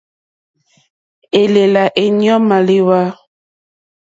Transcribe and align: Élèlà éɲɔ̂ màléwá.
Élèlà 1.41 1.83
éɲɔ̂ 2.03 2.35
màléwá. 2.47 2.99